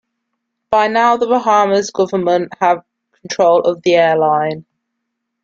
By 0.71 0.87
now 0.87 1.15
the 1.15 1.27
Bahamas 1.27 1.91
Government 1.91 2.51
had 2.59 2.77
control 3.21 3.59
of 3.61 3.83
the 3.83 3.93
Airline. 3.93 4.65